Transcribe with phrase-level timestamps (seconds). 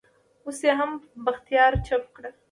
[0.45, 0.91] اوس يې هم
[1.25, 2.23] بختيار چپه کړ.